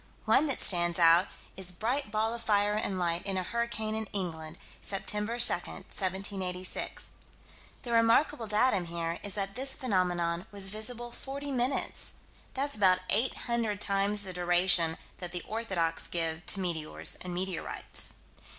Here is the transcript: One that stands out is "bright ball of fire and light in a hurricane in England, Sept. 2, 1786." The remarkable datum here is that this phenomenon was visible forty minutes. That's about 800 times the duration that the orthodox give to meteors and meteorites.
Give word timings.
One 0.25 0.47
that 0.47 0.59
stands 0.59 0.97
out 0.97 1.27
is 1.55 1.71
"bright 1.71 2.09
ball 2.09 2.33
of 2.33 2.41
fire 2.41 2.73
and 2.73 2.97
light 2.97 3.23
in 3.27 3.37
a 3.37 3.43
hurricane 3.43 3.93
in 3.93 4.07
England, 4.13 4.57
Sept. 4.83 5.05
2, 5.05 5.19
1786." 5.27 7.11
The 7.83 7.91
remarkable 7.91 8.47
datum 8.47 8.85
here 8.85 9.19
is 9.21 9.35
that 9.35 9.53
this 9.53 9.75
phenomenon 9.75 10.47
was 10.51 10.69
visible 10.69 11.11
forty 11.11 11.51
minutes. 11.51 12.13
That's 12.55 12.75
about 12.75 13.01
800 13.11 13.79
times 13.79 14.23
the 14.23 14.33
duration 14.33 14.97
that 15.19 15.33
the 15.33 15.43
orthodox 15.47 16.07
give 16.07 16.47
to 16.47 16.59
meteors 16.59 17.13
and 17.21 17.31
meteorites. 17.31 18.13